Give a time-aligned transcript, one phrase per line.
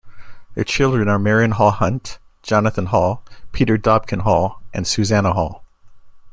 [0.55, 5.63] Their children are Marion Hall Hunt, Jonathan Hall, Peter Dobkin Hall, and Susannah Hall.